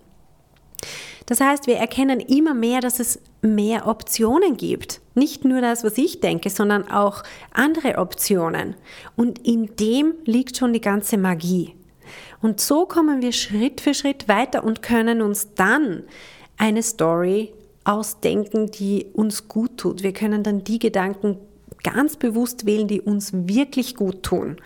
Das 1.26 1.41
heißt, 1.41 1.67
wir 1.67 1.76
erkennen 1.76 2.22
immer 2.22 2.54
mehr, 2.54 2.80
dass 2.80 3.02
es 3.02 3.20
mehr 3.41 3.86
Optionen 3.88 4.56
gibt. 4.56 5.02
Nicht 5.13 5.43
nur 5.43 5.60
das, 5.60 5.84
was 5.84 5.98
ich 5.98 6.22
denke, 6.22 6.50
sondern 6.50 6.89
auch 6.89 7.24
andere 7.52 7.98
Optionen. 7.98 8.76
Und 9.17 9.46
in 9.46 9.76
dem 9.76 10.13
liegt 10.24 10.56
schon 10.56 10.72
die 10.72 10.82
ganze 10.82 11.17
Magie. 11.17 11.76
Und 12.41 12.62
so 12.62 12.86
kommen 12.86 13.22
wir 13.22 13.34
Schritt 13.34 13.82
für 13.82 13.93
Schritt 13.93 14.30
weiter 14.30 14.63
und 14.63 14.82
können 14.82 15.22
uns 15.22 15.54
dann 15.56 16.04
eine 16.58 16.82
Story 16.82 17.54
ausdenken, 17.88 18.69
die 18.69 19.08
uns 19.13 19.47
gut 19.47 19.78
tut. 19.78 20.04
Wir 20.04 20.13
können 20.13 20.43
dann 20.43 20.63
die 20.63 20.80
Gedanken 20.80 21.38
ganz 21.84 22.17
bewusst 22.17 22.65
wählen, 22.65 22.88
die 22.88 23.02
uns 23.02 23.32
wirklich 23.34 23.95
gut 23.95 24.23
tun. 24.23 24.58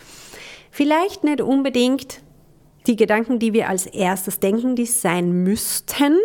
Vielleicht 0.72 1.24
nicht 1.24 1.42
unbedingt 1.42 2.22
die 2.88 2.96
Gedanken, 2.96 3.38
die 3.38 3.54
wir 3.54 3.70
als 3.70 3.86
erstes 3.86 4.40
denken, 4.40 4.76
die 4.76 4.86
sein 4.86 5.44
müssten, 5.44 6.18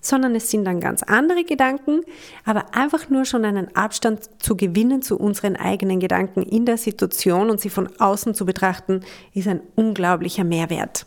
sondern 0.00 0.36
es 0.36 0.50
sind 0.50 0.64
dann 0.64 0.80
ganz 0.80 1.02
andere 1.02 1.42
Gedanken, 1.42 2.02
aber 2.44 2.74
einfach 2.74 3.10
nur 3.10 3.24
schon 3.24 3.44
einen 3.44 3.74
Abstand 3.74 4.30
zu 4.40 4.56
gewinnen 4.56 5.02
zu 5.02 5.18
unseren 5.18 5.56
eigenen 5.56 5.98
Gedanken 5.98 6.42
in 6.42 6.66
der 6.66 6.76
Situation 6.76 7.50
und 7.50 7.60
sie 7.60 7.70
von 7.70 7.88
außen 7.98 8.34
zu 8.34 8.46
betrachten, 8.46 9.00
ist 9.34 9.48
ein 9.48 9.60
unglaublicher 9.74 10.44
Mehrwert. 10.44 11.06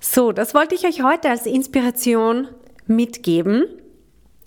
So, 0.00 0.32
das 0.32 0.54
wollte 0.54 0.74
ich 0.74 0.86
euch 0.86 1.02
heute 1.02 1.28
als 1.28 1.46
Inspiration 1.46 2.48
mitgeben. 2.90 3.64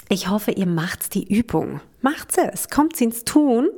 Ich 0.10 0.29
hoffe, 0.29 0.51
ihr 0.51 0.67
macht 0.67 1.15
die 1.15 1.34
Übung. 1.34 1.82
Macht 2.01 2.38
es, 2.38 2.69
kommt 2.69 2.99
ins 3.01 3.23
Tun. 3.25 3.69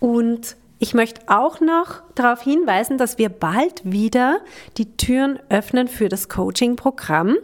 Und 0.00 0.56
ich 0.78 0.94
möchte 0.94 1.20
auch 1.26 1.60
noch 1.60 2.02
darauf 2.14 2.42
hinweisen, 2.42 2.98
dass 2.98 3.18
wir 3.18 3.28
bald 3.28 3.82
wieder 3.84 4.40
die 4.78 4.96
Türen 4.96 5.38
öffnen 5.50 5.88
für 5.88 6.08
das 6.08 6.28
Coaching-Programm. 6.28 7.36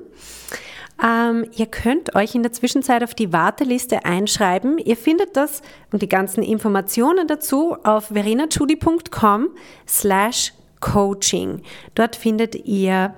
Ähm, 1.04 1.46
ihr 1.54 1.66
könnt 1.66 2.14
euch 2.14 2.34
in 2.34 2.42
der 2.42 2.52
Zwischenzeit 2.52 3.04
auf 3.04 3.14
die 3.14 3.32
Warteliste 3.32 4.06
einschreiben. 4.06 4.78
Ihr 4.78 4.96
findet 4.96 5.36
das 5.36 5.60
und 5.92 6.00
die 6.00 6.08
ganzen 6.08 6.42
Informationen 6.42 7.28
dazu 7.28 7.76
auf 7.84 8.06
verenachudi.com 8.06 9.50
slash 9.86 10.54
coaching. 10.80 11.62
Dort 11.94 12.16
findet 12.16 12.54
ihr 12.54 13.14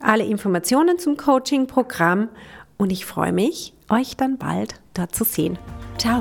alle 0.00 0.24
Informationen 0.24 0.98
zum 0.98 1.16
Coaching-Programm 1.16 2.28
und 2.76 2.92
ich 2.92 3.06
freue 3.06 3.32
mich, 3.32 3.74
euch 3.88 4.16
dann 4.16 4.38
bald 4.38 4.80
dort 4.94 5.14
zu 5.14 5.24
sehen. 5.24 5.58
Ciao! 5.98 6.20